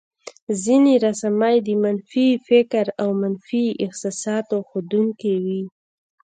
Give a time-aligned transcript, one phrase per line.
[0.63, 5.61] ځينې رسامۍ د منفي فکر او منفي احساساتو ښودونکې وې.